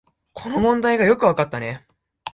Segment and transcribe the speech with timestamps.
[0.03, 1.85] よくこの問題がわかったね